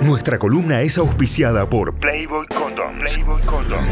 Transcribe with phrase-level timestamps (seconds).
[0.00, 3.14] Nuestra columna es auspiciada por Playboy Condoms.
[3.14, 3.88] Playboy Condoms.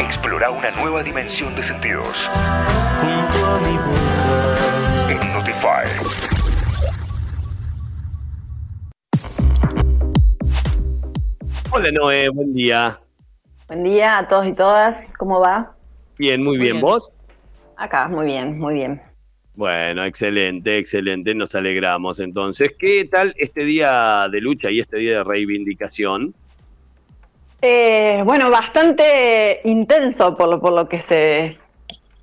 [0.00, 2.30] Explora una nueva dimensión de sentidos.
[5.08, 5.88] En Notify.
[11.70, 12.98] Hola Noé, buen día.
[13.68, 14.96] Buen día a todos y todas.
[15.18, 15.74] ¿Cómo va?
[16.18, 16.80] Bien, muy, bien.
[16.80, 17.12] ¿Vos?
[17.78, 19.00] Acá, muy bien, muy bien.
[19.54, 21.32] Bueno, excelente, excelente.
[21.34, 22.72] Nos alegramos entonces.
[22.76, 26.34] ¿Qué tal este día de lucha y este día de reivindicación?
[27.62, 31.56] Eh, bueno, bastante intenso por lo, por lo que se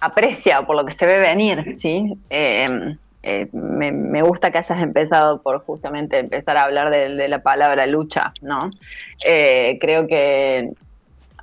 [0.02, 2.14] aprecia, por lo que se ve venir, ¿sí?
[2.30, 7.88] Eh, eh, me, gusta que hayas empezado por justamente empezar a hablar de, la palabra
[7.88, 8.72] lucha, ¿no?
[9.80, 10.70] creo que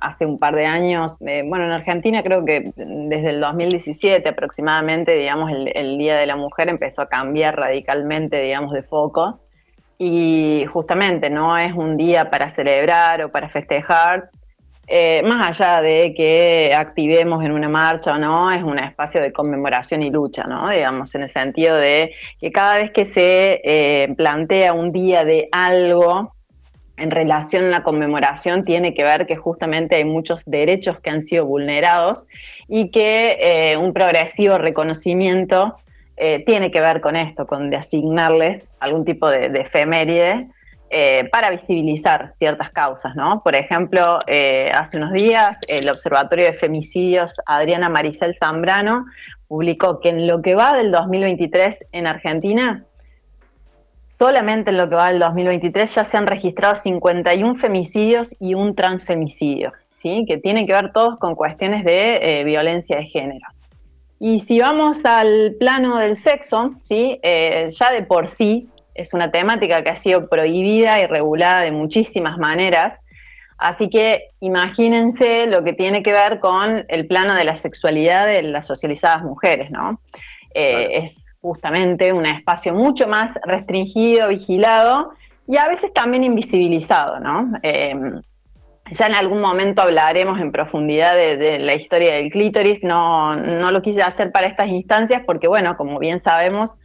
[0.03, 5.51] hace un par de años, bueno, en Argentina creo que desde el 2017 aproximadamente, digamos,
[5.51, 9.39] el Día de la Mujer empezó a cambiar radicalmente, digamos, de foco.
[9.97, 14.29] Y justamente no es un día para celebrar o para festejar,
[14.85, 19.31] eh, más allá de que activemos en una marcha o no, es un espacio de
[19.31, 20.69] conmemoración y lucha, ¿no?
[20.69, 25.47] Digamos, en el sentido de que cada vez que se eh, plantea un día de
[25.53, 26.33] algo
[26.97, 31.21] en relación a la conmemoración, tiene que ver que justamente hay muchos derechos que han
[31.21, 32.27] sido vulnerados
[32.67, 35.75] y que eh, un progresivo reconocimiento
[36.17, 40.47] eh, tiene que ver con esto, con de asignarles algún tipo de, efeméride
[40.91, 43.41] eh, para visibilizar ciertas causas, ¿no?
[43.43, 44.19] Por ejemplo,
[44.73, 49.05] hace unos días el Observatorio de Femicidios Adriana Maricel Zambrano
[49.47, 52.85] publicó que en lo que va del 2023 en Argentina,
[54.17, 58.75] solamente en lo que va del 2023 ya se han registrado 51 femicidios y un
[58.75, 60.25] transfemicidio, ¿sí?
[60.27, 63.47] que tienen que ver todos con cuestiones de violencia de género.
[64.25, 67.19] Y si vamos al plano del sexo, ¿sí?
[67.23, 71.71] Eh, ya de por sí es una temática que ha sido prohibida y regulada de
[71.71, 73.01] muchísimas maneras.
[73.57, 78.43] Así que imagínense lo que tiene que ver con el plano de la sexualidad de
[78.43, 79.99] las socializadas mujeres, ¿no?
[80.53, 85.11] Eh, es justamente un espacio mucho más restringido, vigilado
[85.45, 87.51] y a veces también invisibilizado, ¿no?
[87.61, 87.93] Eh,
[88.91, 92.83] ya en algún momento hablaremos en profundidad de, la historia del clítoris.
[92.83, 96.79] No, no, lo quise hacer para estas instancias porque, bueno, como bien sabemos,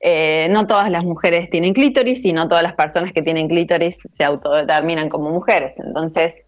[0.00, 4.08] eh, no todas las mujeres tienen clítoris y no todas las personas que tienen clítoris
[4.10, 5.78] se autodeterminan como mujeres.
[5.78, 6.42] Entonces,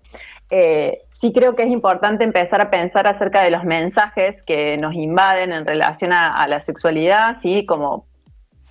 [0.51, 4.93] eh, sí creo que es importante empezar a pensar acerca de los mensajes que nos
[4.93, 7.65] invaden en relación a, la sexualidad, ¿sí?
[7.65, 8.07] como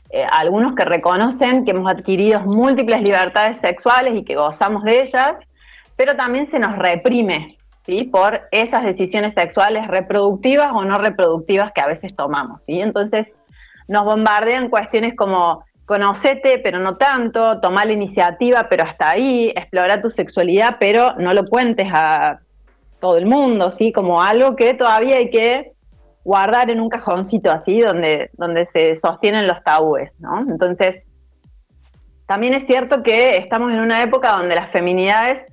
[0.09, 5.39] eh, algunos que reconocen que hemos adquirido múltiples libertades sexuales y que gozamos de ellas,
[5.95, 8.03] pero también se nos reprime ¿sí?
[8.11, 12.65] por esas decisiones sexuales reproductivas o no reproductivas que a veces tomamos.
[12.65, 12.81] ¿sí?
[12.81, 13.33] Entonces
[13.87, 20.01] nos bombardean cuestiones como conocete, pero no tanto, toma la iniciativa, pero hasta ahí, explora
[20.01, 22.39] tu sexualidad, pero no lo cuentes a
[22.99, 23.91] todo el mundo, ¿sí?
[23.91, 25.73] Como algo que todavía hay que
[26.23, 30.39] guardar en un cajoncito así, donde, donde se sostienen los tabúes, ¿no?
[30.41, 31.03] Entonces,
[32.27, 35.45] también es cierto que estamos en una época donde las feminidades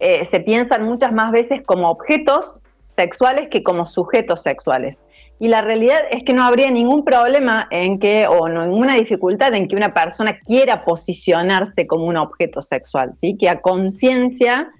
[0.00, 5.00] eh, se piensan muchas más veces como objetos sexuales que como sujetos sexuales.
[5.40, 9.68] Y la realidad es que no habría ningún problema en que, o ninguna dificultad en
[9.68, 13.36] que una persona quiera posicionarse como un objeto sexual, ¿sí?
[13.38, 14.70] que a conciencia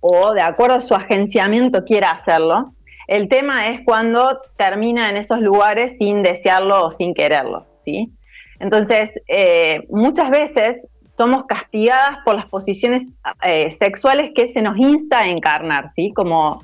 [0.00, 2.72] o de acuerdo a su agenciamiento quiera hacerlo.
[3.06, 7.66] El tema es cuando termina en esos lugares sin desearlo o sin quererlo.
[7.80, 8.10] ¿sí?
[8.58, 15.20] Entonces, eh, muchas veces somos castigadas por las posiciones eh, sexuales que se nos insta
[15.20, 16.12] a encarnar, ¿sí?
[16.14, 16.62] Como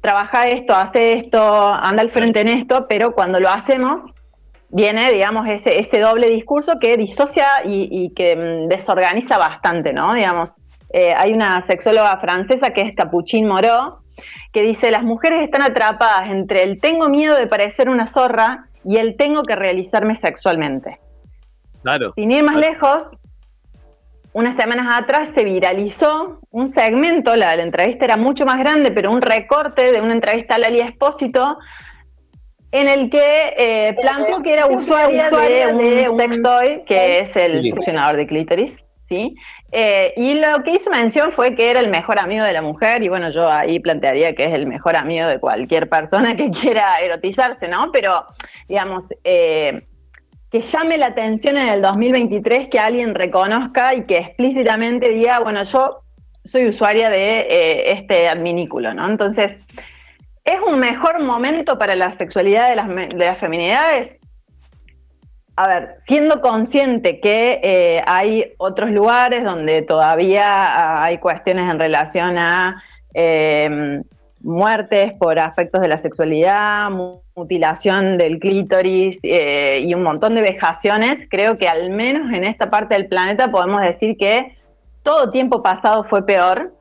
[0.00, 4.00] trabaja esto, hace esto, anda al frente en esto, pero cuando lo hacemos,
[4.70, 10.14] viene, digamos, ese, ese doble discurso que disocia y, que mm, desorganiza bastante, ¿no?
[10.14, 10.60] Digamos,
[10.92, 13.98] eh, hay una sexóloga francesa que es Capuchin Moreau,
[14.52, 18.96] que dice, las mujeres están atrapadas entre el tengo miedo de parecer una zorra y
[18.96, 20.98] el tengo que realizarme sexualmente.
[22.14, 23.10] Sin ir más lejos,
[24.32, 29.10] unas semanas atrás se viralizó un segmento, la, la entrevista era mucho más grande, pero
[29.10, 31.58] un recorte de una entrevista a Lali Espósito,
[32.72, 38.16] en el que eh, planteó que era usuaria, de, un sextoy, que es el funcionador
[38.16, 39.34] de clítoris, ¿sí?
[39.72, 43.02] Eh, y lo que hizo mención fue que era el mejor amigo de la mujer,
[43.02, 47.00] y bueno, yo ahí plantearía que es el mejor amigo de cualquier persona que quiera
[47.00, 47.90] erotizarse, ¿no?
[47.92, 48.24] Pero,
[48.68, 49.82] digamos, eh,
[50.50, 55.62] que llame la atención en el 2023 que alguien reconozca y que explícitamente diga, bueno,
[55.62, 56.00] yo
[56.44, 59.08] soy usuaria de eh, este adminículo, ¿no?
[59.08, 59.60] Entonces,
[60.44, 64.18] ¿Es un mejor momento para la sexualidad de las, de las feminidades?
[65.54, 72.38] A ver, siendo consciente que eh, hay otros lugares donde todavía hay cuestiones en relación
[72.38, 72.82] a
[73.12, 74.02] em,
[74.40, 76.90] muertes por aspectos de la sexualidad,
[77.40, 82.68] mutilación del clítoris eh, y un montón de vejaciones, creo que al menos en esta
[82.68, 84.56] parte del planeta podemos decir que
[85.02, 86.74] todo tiempo pasado fue peor,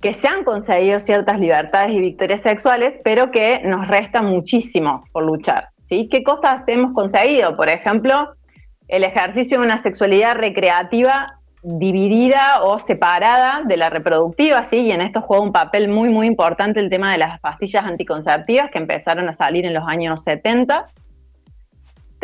[0.00, 5.24] que se han conseguido ciertas libertades y victorias sexuales, pero que nos resta muchísimo por
[5.24, 5.68] luchar.
[5.82, 6.08] ¿sí?
[6.10, 7.56] ¿Qué cosas hemos conseguido?
[7.56, 8.30] Por ejemplo,
[8.88, 14.76] el ejercicio de una sexualidad recreativa dividida o separada de la reproductiva, ¿sí?
[14.76, 18.70] y en esto juega un papel muy, muy importante el tema de las pastillas anticonceptivas
[18.70, 20.86] que empezaron a salir en los años 70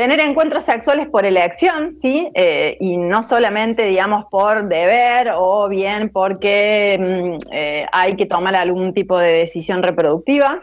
[0.00, 2.30] tener encuentros sexuales por elección, ¿sí?
[2.32, 8.56] Eh, y no solamente, digamos, por deber o bien porque mm, eh, hay que tomar
[8.56, 10.60] algún tipo de decisión reproductiva.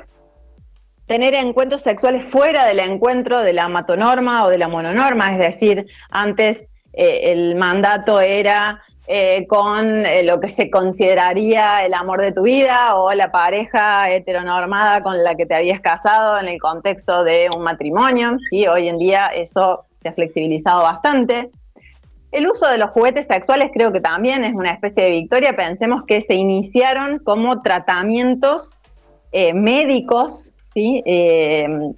[1.06, 5.86] Tener encuentros sexuales fuera del encuentro de la matonorma o de la mononorma, es decir,
[6.10, 12.32] antes eh, el mandato era eh, con eh, lo que se consideraría el amor de
[12.32, 17.24] tu vida o la pareja heteronormada con la que te habías casado en el contexto
[17.24, 18.38] de un matrimonio.
[18.50, 18.68] ¿sí?
[18.68, 21.50] Hoy en día eso se ha flexibilizado bastante.
[22.32, 25.56] El uso de los juguetes sexuales creo que también es una especie de victoria.
[25.56, 28.82] Pensemos que se iniciaron como tratamientos
[29.54, 31.02] médicos ¿sí?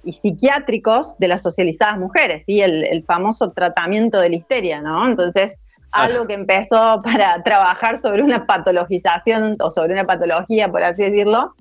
[0.04, 2.62] y psiquiátricos de las socializadas mujeres, ¿sí?
[2.62, 4.80] el, el famoso tratamiento de la histeria.
[4.80, 5.06] ¿no?
[5.06, 5.58] Entonces,
[5.92, 11.54] algo que empezó para trabajar sobre una patologización o sobre una patología, por así decirlo,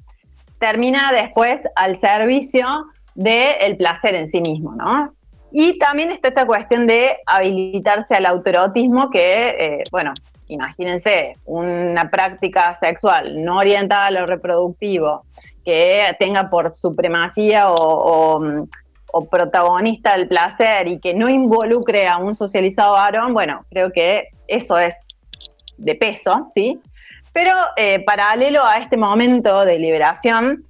[0.60, 2.66] termina después al servicio
[3.16, 5.14] del placer en sí mismo, ¿no?
[5.52, 10.14] Y también está esta cuestión de habilitarse al autoerotismo que, eh, bueno,
[10.48, 15.24] imagínense, una práctica sexual no orientada a lo reproductivo,
[15.64, 18.68] que tenga por supremacía o
[19.12, 24.30] o protagonista del placer y que no involucre a un socializado varón, bueno, creo que
[24.48, 25.06] eso es
[25.78, 26.80] de peso, ¿sí?
[27.34, 30.66] Pero eh, paralelo a este momento de liberación,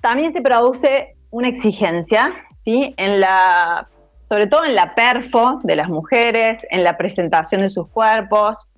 [0.00, 2.94] también se produce una exigencia, ¿sí?
[2.96, 3.88] En la,
[4.22, 8.70] sobre todo en la perfo de las mujeres, en la presentación de sus cuerpos,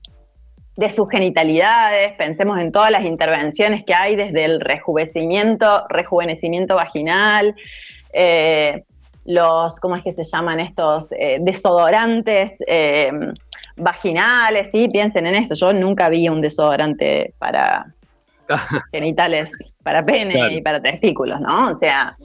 [0.80, 7.54] de sus genitalidades, pensemos en todas las intervenciones que hay desde el rejuvenecimiento, rejuvenecimiento vaginal,
[8.14, 8.84] eh,
[9.26, 11.12] los, ¿cómo es que se llaman estos?
[11.12, 13.12] Eh, desodorantes eh,
[13.76, 14.88] vaginales, ¿sí?
[14.88, 17.92] Piensen en esto, yo nunca vi un desodorante para
[18.90, 21.72] genitales, para pene y para testículos, ¿no?
[21.72, 22.16] O sea,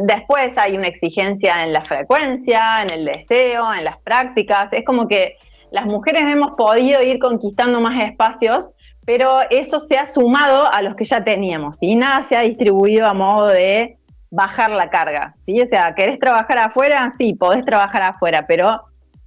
[0.00, 5.06] después hay una exigencia en la frecuencia, en el deseo, en las prácticas, es como
[5.06, 5.36] que
[5.70, 8.72] las mujeres hemos podido ir conquistando más espacios
[9.06, 13.06] pero eso se ha sumado a los que ya teníamos y nada se ha distribuido
[13.06, 13.96] a modo de
[14.30, 15.60] bajar la carga, ¿sí?
[15.60, 17.08] O sea, ¿querés trabajar afuera?
[17.10, 18.82] Sí, podés trabajar afuera, pero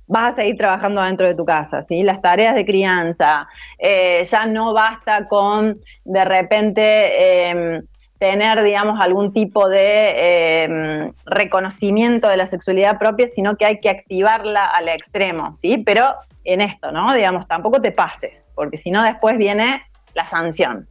[0.06, 2.03] vas a seguir trabajando dentro de tu casa, ¿sí?
[2.03, 3.47] Las tareas de crianza,
[3.77, 7.81] eh, ya no basta con de repente em,
[8.19, 13.89] tener, digamos, algún tipo de em, reconocimiento de la sexualidad propia, sino que hay que
[13.89, 15.77] activarla al extremo, ¿sí?
[15.77, 16.06] Pero
[16.44, 17.13] en esto, ¿no?
[17.13, 19.83] Digamos, tampoco te pases, porque si no después viene
[20.13, 20.88] la sanción.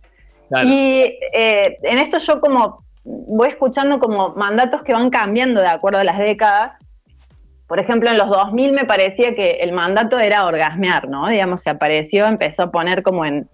[0.64, 5.98] Y eh, en esto yo como voy escuchando como mandatos que van cambiando de acuerdo
[5.98, 6.78] a las décadas.
[7.66, 11.28] Por ejemplo, en los 2000 me parecía que el mandato era orgasmear, ¿no?
[11.28, 13.49] Digamos, se apareció, empezó a poner como en,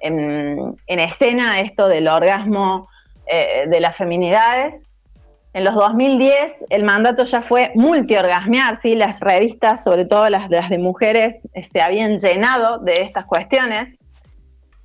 [0.00, 2.88] en, escena esto del orgasmo
[3.30, 4.86] eh, de las feminidades.
[5.52, 8.94] En los 2010 el mandato ya fue multiorgasmear, ¿sí?
[8.94, 13.96] Las revistas, sobre todo las, las de mujeres, se habían llenado de estas cuestiones.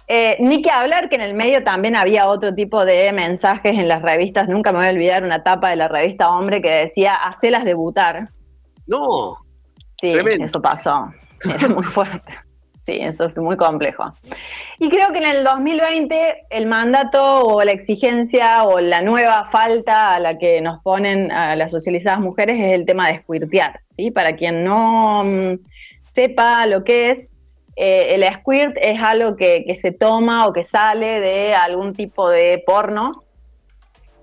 [0.07, 3.87] Eh, ni que hablar que en el medio también había otro tipo de mensajes en
[3.87, 4.47] las revistas.
[4.47, 8.29] Nunca me voy a olvidar una tapa de la revista Hombre que decía, hacelas debutar.
[8.87, 9.37] No.
[9.99, 11.11] Sí, eso pasó.
[11.43, 12.44] Era muy fuerte.
[12.85, 14.13] Sí, eso es muy complejo.
[14.77, 20.13] Y creo que en el 2020 el mandato o la exigencia o la nueva falta
[20.13, 23.79] a la que nos ponen a las socializadas mujeres es el tema de squirtear.
[23.95, 24.11] ¿sí?
[24.11, 25.59] Para quien no mm,
[26.13, 27.25] sepa lo que es,
[27.75, 32.63] eh, el squirt es algo que, se toma o que sale de algún tipo de
[32.65, 33.23] porno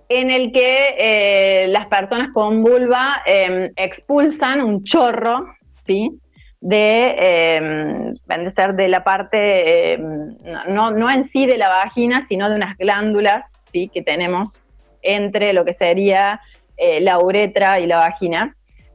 [0.09, 5.47] en el que eh, las personas con vulva em, expulsan un chorro,
[5.81, 6.22] ¿sí?
[6.65, 10.37] De, em, ser de la parte, em,
[10.69, 13.91] no, no, en sí de la vagina, sino de unas glándulas, ¿sí?
[13.93, 14.61] Que tenemos
[15.03, 16.41] entre lo que sería
[16.77, 18.55] eh, la uretra y la vagina.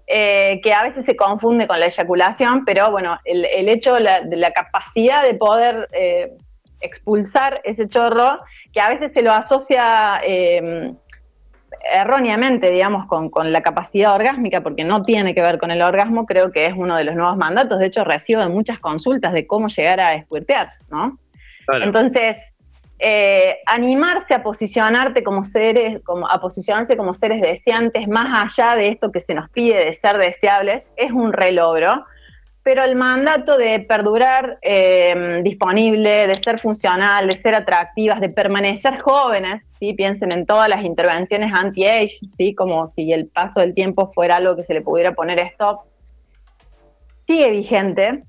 [0.09, 4.51] Eh, que a veces se confunde con la eyaculación, pero bueno, el, hecho de la
[4.51, 6.31] capacidad de poder eh,
[6.81, 8.39] expulsar ese chorro
[8.73, 10.93] que a veces se lo asocia eh,
[11.93, 16.51] erróneamente, digamos, con, la capacidad orgásmica, porque no tiene que ver con el orgasmo, creo
[16.51, 17.79] que es uno de los nuevos mandatos.
[17.79, 21.17] De hecho, recibo muchas consultas de cómo llegar a espuertear, ¿no?
[21.81, 22.37] Entonces,
[22.99, 28.89] eh, animarse a posicionarte como seres, como, a posicionarse como seres deseantes, más allá de
[28.89, 32.05] esto que se nos pide de ser deseables, es un relogro
[32.67, 38.99] pero el mandato de perdurar eh, disponible, de ser funcional, de ser atractivas, de permanecer
[38.99, 39.93] jóvenes, ¿sí?
[39.93, 42.53] piensen en todas las intervenciones anti-age, ¿sí?
[42.53, 45.83] como si el paso del tiempo fuera algo que se le pudiera poner stop,
[47.25, 48.23] sigue vigente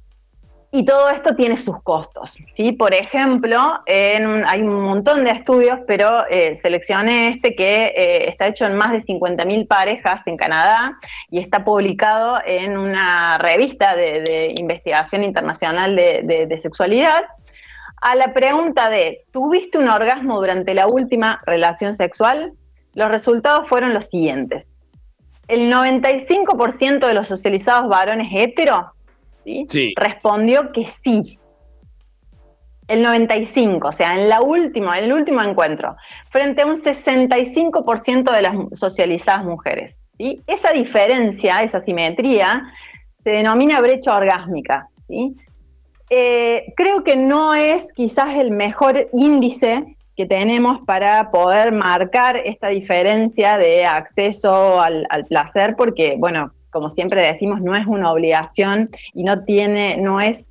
[0.71, 2.37] y todo esto tiene sus costos.
[2.51, 2.73] ¿sí?
[2.73, 8.67] Por ejemplo, hay un montón de estudios, pero eh, seleccioné este que eh, está hecho
[8.67, 10.99] en más de 50.000 parejas en Canadá
[11.31, 17.25] y está publicado en una revista de, investigación internacional de, de sexualidad.
[18.01, 22.53] A la pregunta de, ¿tuviste un orgasmo durante la última relación sexual?
[22.95, 24.71] Los resultados fueron los siguientes.
[25.49, 28.93] El 95% de los socializados varones hetero
[29.69, 29.95] ¿sí?
[29.97, 31.39] Respondió que sí.
[32.87, 35.97] El 95, o sea, en la última, en el último encuentro,
[36.31, 39.99] frente a un 65% de las socializadas mujeres.
[40.17, 40.41] ¿sí?
[40.47, 42.73] Esa diferencia, esa simetría,
[43.23, 44.89] se denomina brecha orgásmica.
[45.07, 45.37] ¿sí?
[46.09, 52.69] Eh, creo que no es quizás el mejor índice que tenemos para poder marcar esta
[52.69, 58.91] diferencia de acceso al, al placer, porque, bueno, como siempre decimos, no es una obligación
[59.15, 60.51] y no tiene, no es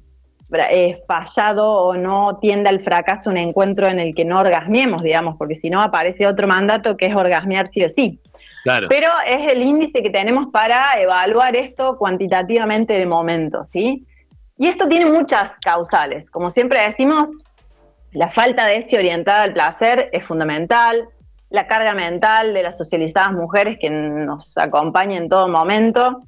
[0.71, 5.35] eh, fallado o no tiende al fracaso un encuentro en el que no orgasmiemos, digamos,
[5.37, 8.19] porque si no aparece otro mandato que es orgasmear sí o sí.
[8.63, 8.87] Claro.
[8.89, 14.05] Pero es el índice que tenemos para evaluar esto cuantitativamente de momento, ¿sí?
[14.57, 16.31] Y esto tiene muchas causales.
[16.31, 17.29] Como siempre decimos,
[18.11, 21.09] la falta de ese orientada al placer es fundamental,
[21.49, 26.23] la carga mental de las socializadas mujeres que nos acompaña en todo momento,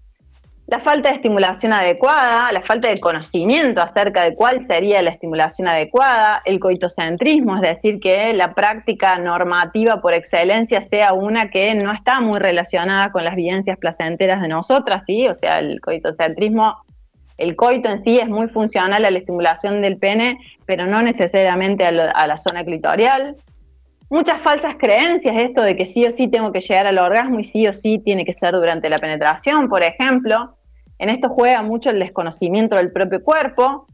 [0.69, 5.67] la falta de estimulación adecuada, la falta de conocimiento acerca de cuál sería la estimulación
[5.67, 11.91] adecuada, el coitocentrismo, es decir, que la práctica normativa por excelencia sea una que no
[11.91, 15.25] está muy relacionada con las vivencias placenteras de nosotras, ¿sí?
[15.25, 16.75] O sea, el coitocentrismo,
[17.39, 21.83] el coito en sí es muy funcional a la estimulación del pene, pero no necesariamente
[21.83, 23.37] a, a la zona clitorial
[24.09, 27.43] muchas falsas creencias, esto de que sí o sí tengo que llegar al orgasmo y
[27.43, 30.55] sí o sí tiene que ser durante la penetración, por ejemplo.
[30.97, 33.87] En esto juega mucho el desconocimiento del propio cuerpo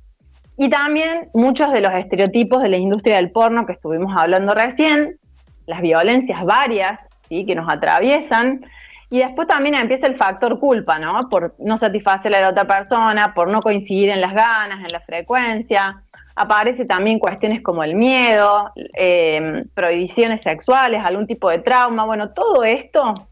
[0.58, 5.20] y también muchos de los estereotipos de la industria del porno que estuvimos hablando recién,
[5.66, 7.46] las violencias varias ¿sí?
[7.46, 8.66] que nos atraviesan.
[9.12, 11.30] Y después también empieza el factor culpa, ¿no?
[11.30, 15.00] Por no satisfacer a la otra persona, por no coincidir en las ganas, en la
[15.00, 16.02] frecuencia,
[16.36, 22.06] aparece también cuestiones como el miedo, eh, prohibiciones sexuales, algún tipo de trauma.
[22.06, 23.28] Bueno, todo esto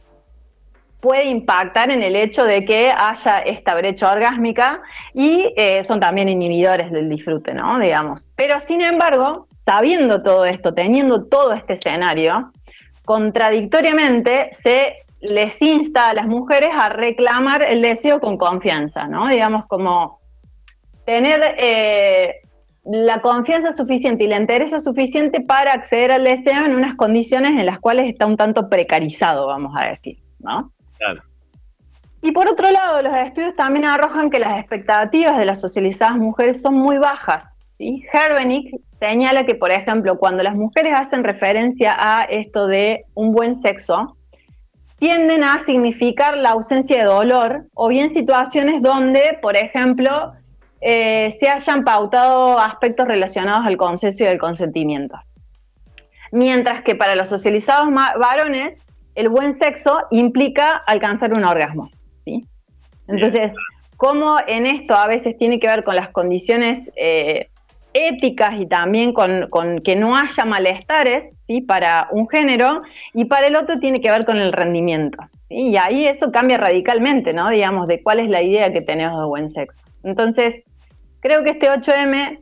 [1.03, 4.81] puede impactar en el hecho de que haya esta brecha orgásmica
[5.13, 7.77] y eh, son también inhibidores del disfrute, ¿no?
[7.77, 8.29] Digamos.
[8.37, 12.53] Pero sin embargo, sabiendo todo esto, teniendo todo este escenario,
[13.03, 19.27] contradictoriamente se les insta a las mujeres a reclamar el deseo con confianza, ¿no?
[19.27, 20.21] Digamos como
[21.05, 22.43] tener eh,
[22.85, 27.65] la confianza suficiente y la interés suficiente para acceder al deseo en unas condiciones en
[27.65, 30.71] las cuales está un tanto precarizado, vamos a decir, ¿no?
[30.97, 31.21] Claro.
[32.21, 36.61] Y por otro lado, los estudios también arrojan que las expectativas de las socializadas mujeres
[36.61, 37.55] son muy bajas.
[37.73, 38.03] ¿sí?
[38.13, 43.55] Herbenick señala que, por ejemplo, cuando las mujeres hacen referencia a esto de un buen
[43.55, 44.15] sexo,
[44.99, 50.31] tienden a significar la ausencia de dolor o bien situaciones donde, por ejemplo,
[50.85, 55.17] eh, se hayan pautado aspectos relacionados al consenso y al consentimiento.
[56.33, 58.77] Mientras que para los socializados varones,
[59.15, 61.89] el buen sexo implica alcanzar un orgasmo.
[62.25, 62.45] ¿sí?
[63.07, 63.53] Entonces,
[63.95, 67.47] como en esto a veces tiene que ver con las condiciones eh,
[67.93, 69.47] éticas y también con,
[69.85, 71.61] que no haya malestares ¿sí?
[71.61, 72.81] para un género,
[73.13, 75.23] y para el otro tiene que ver con el rendimiento.
[75.49, 77.49] Y ahí eso cambia radicalmente, ¿no?
[77.49, 79.79] Digamos, de cuál es la idea que tenemos de buen sexo.
[80.03, 80.63] Entonces,
[81.23, 82.41] Creo que este 8M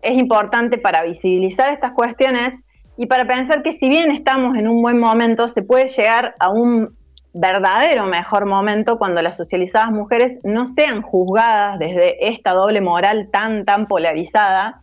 [0.00, 2.54] es importante para visibilizar estas cuestiones
[2.96, 6.48] y para pensar que si bien estamos en un buen momento, se puede llegar a
[6.48, 6.96] un
[7.34, 13.66] verdadero mejor momento cuando las socializadas mujeres no sean juzgadas desde esta doble moral tan,
[13.66, 14.80] tan polarizada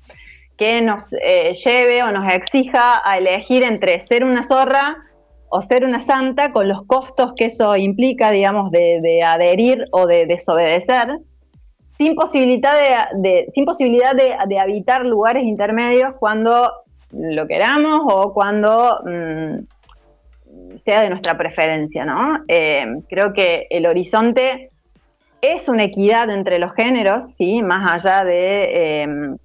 [0.55, 4.97] que nos eh, lleve o nos exija a elegir entre ser una zorra
[5.49, 10.05] o ser una santa con los costos que eso implica, digamos, de, de adherir o
[10.05, 11.17] de desobedecer
[11.99, 16.71] sin posibilidad de, sin posibilidad de, habitar lugares intermedios cuando
[17.11, 22.39] lo queramos o cuando mm, sea de nuestra preferencia, ¿no?
[22.47, 24.69] Eh, creo que el horizonte
[25.41, 27.61] es una equidad entre los géneros, ¿sí?
[27.61, 29.37] Más allá de em,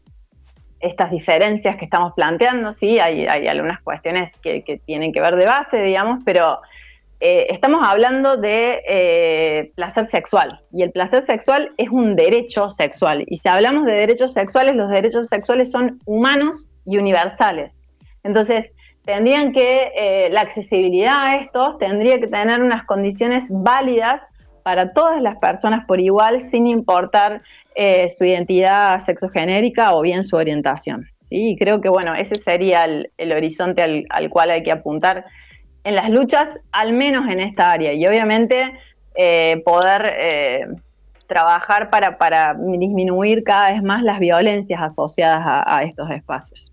[0.78, 3.00] estas diferencias que estamos planteando, ¿sí?
[3.00, 6.60] Hay, algunas cuestiones que, que, tienen que ver de base, digamos, pero
[7.26, 13.24] eh, estamos hablando de eh, placer sexual y el placer sexual es un derecho sexual.
[13.26, 17.78] Y si hablamos de derechos sexuales, los derechos sexuales son humanos y universales.
[18.24, 18.70] Entonces,
[19.06, 24.20] tendrían que, eh, la accesibilidad a estos tendría que tener unas condiciones válidas
[24.62, 27.40] para todas las personas por igual, sin importar
[28.16, 31.08] su identidad sexogenérica o bien su orientación.
[31.30, 35.24] Y creo que, bueno, ese sería el, horizonte al cual hay que apuntar
[35.84, 37.92] en las luchas, al menos en esta área.
[37.92, 38.72] Y obviamente
[39.14, 40.66] eh, poder eh,
[41.28, 46.72] trabajar para, para, disminuir cada vez más las violencias asociadas a, estos espacios.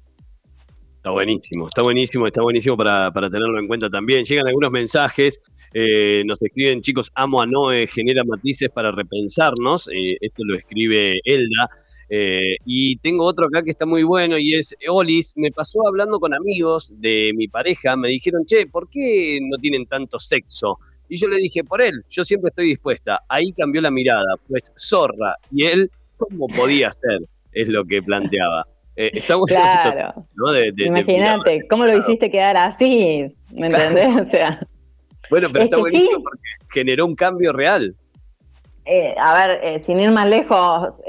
[0.95, 4.23] Está buenísimo, está buenísimo, está buenísimo para, tenerlo en cuenta también.
[4.23, 9.89] Llegan algunos mensajes, eh, nos escriben chicos, amo a Noé, genera matices para repensarnos.
[10.21, 11.69] esto lo escribe Elda.
[12.13, 15.31] Eh, y tengo otro acá que está muy bueno y es Olis.
[15.37, 19.85] Me pasó hablando con amigos de mi pareja, me dijeron, che, ¿por qué no tienen
[19.85, 20.77] tanto sexo?
[21.07, 23.21] Y yo le dije, por él, yo siempre estoy dispuesta.
[23.29, 25.35] Ahí cambió la mirada, pues zorra.
[25.51, 27.21] Y él, ¿cómo podía ser?
[27.53, 28.67] Es lo que planteaba.
[28.97, 30.27] Eh, está claro.
[30.75, 33.33] Imagínate, ¿cómo lo hiciste quedar así?
[33.53, 34.17] ¿Me entendés?
[34.19, 34.59] O sea.
[35.29, 37.95] Bueno, pero está buenísimo porque generó un cambio real.
[38.85, 41.01] Eh, a ver, eh, sin ir más lejos,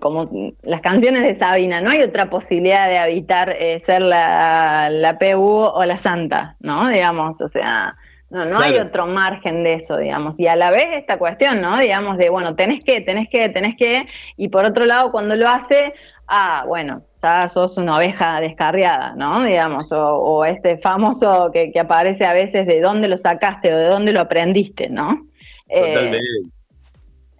[0.00, 5.18] como las canciones de Sabina, no hay otra posibilidad de habitar eh, ser la, la,
[5.18, 6.88] PU o la Santa, ¿no?
[6.88, 7.94] Digamos, o sea,
[8.30, 10.40] no, no hay otro margen de eso, digamos.
[10.40, 11.78] Y a la vez esta cuestión, ¿no?
[11.78, 14.06] Digamos, de, bueno, tenés que, tenés que, tenés que,
[14.38, 15.92] y por otro lado, cuando lo hace,
[16.26, 19.44] ah, bueno, ya sos una oveja descarriada, ¿no?
[19.44, 23.88] Digamos, o, este famoso que, que, aparece a veces de dónde lo sacaste o de
[23.88, 25.26] dónde lo aprendiste, ¿no?
[25.68, 26.59] Totalmente.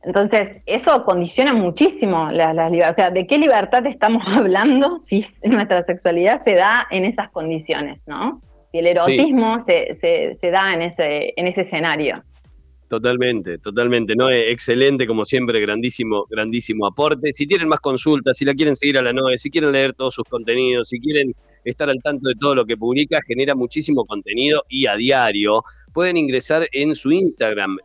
[0.02, 2.90] Entonces, eso condiciona muchísimo las, libertades.
[2.90, 8.00] O sea, ¿de qué libertad estamos hablando si nuestra sexualidad se da en esas condiciones,
[8.06, 8.40] ¿no?
[8.72, 12.22] Si el erotismo se, se, da en ese, en ese escenario.
[12.88, 14.14] Totalmente, totalmente.
[14.16, 17.32] Noé, excelente, como siempre, grandísimo, grandísimo aporte.
[17.32, 20.14] Si tienen más consultas, si la quieren seguir a la Noé, si quieren leer todos
[20.14, 24.64] sus contenidos, si quieren estar al tanto de todo lo que publica, genera muchísimo contenido
[24.68, 27.78] y a diario pueden ingresar en su Instagram,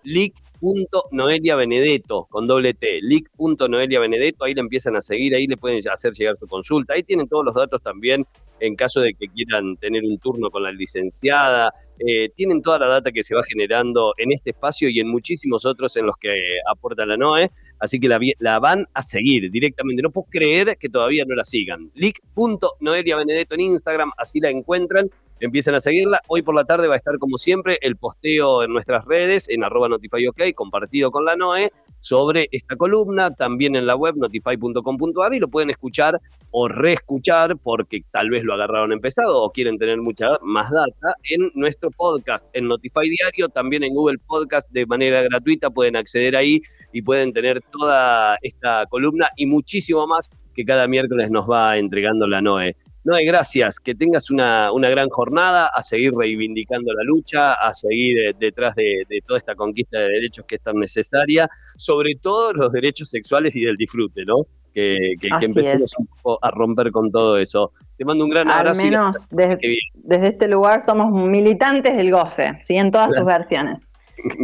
[0.66, 6.36] leak.noeliabenedetto, con doble T, leak.noeliabenedetto, ahí le empiezan a seguir, ahí le pueden hacer llegar
[6.36, 8.26] su consulta, ahí tienen todos los datos también
[8.60, 12.88] en caso de que quieran tener un turno con la licenciada, eh, tienen toda la
[12.88, 16.32] data que se va generando en este espacio y en muchísimos otros en los que
[16.72, 20.90] aporta la NOE, así que la, la van a seguir directamente, no puedo creer que
[20.90, 26.20] todavía no la sigan, leak.noeliabenedetto en Instagram, así la encuentran empiezan a seguirla.
[26.28, 29.64] Hoy por la tarde va a estar, como siempre, el posteo en nuestras redes, en
[29.64, 35.40] arroba notifyok, compartido con la NOE, sobre esta columna, también en la web notify.com.ar y
[35.40, 36.20] lo pueden escuchar
[36.52, 41.50] o reescuchar porque tal vez lo agarraron empezado o quieren tener mucha más data en
[41.56, 46.62] nuestro podcast, en Notify Diario, también en Google Podcast de manera gratuita, pueden acceder ahí
[46.94, 52.28] y pueden tener toda esta columna y muchísimo más que cada miércoles nos va entregando
[52.28, 52.76] la NOE.
[53.06, 58.36] No, gracias, que tengas una, gran jornada, a seguir reivindicando la lucha, a seguir eh,
[58.38, 63.08] detrás de, toda esta conquista de derechos que es tan necesaria, sobre todo los derechos
[63.08, 64.48] sexuales y del disfrute, ¿no?
[64.74, 67.72] Que, empecemos un poco a romper con todo eso.
[67.96, 68.82] Te mando un gran abrazo.
[68.82, 72.76] Al menos desde, este lugar somos militantes del goce, ¿sí?
[72.76, 73.88] En todas sus versiones.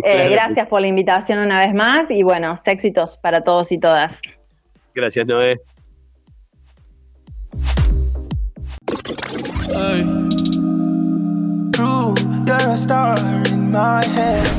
[0.04, 4.22] Eh, gracias por la invitación una vez más y bueno, éxitos para todos y todas.
[4.94, 5.60] Gracias, Noé.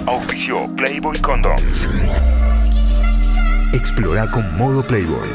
[0.04, 1.88] Auspicio Playboy Condoms.
[3.72, 5.28] Explora con modo Playboy.